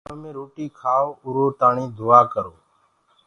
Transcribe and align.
جرو 0.03 0.09
گھرو 0.13 0.21
مي 0.21 0.29
روٽي 0.37 0.65
کآئو 0.77 1.09
اُرو 1.23 1.45
لآ 1.59 1.69
دُآآ 1.97 2.21
ڪرو 2.33 2.53